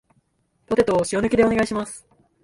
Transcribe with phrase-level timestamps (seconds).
[0.65, 2.07] ポテトを塩抜きでお願いします